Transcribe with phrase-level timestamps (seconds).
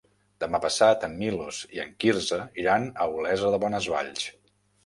[0.43, 4.27] Demà passat en Milos i en Quirze iran a Olesa de Bonesvalls.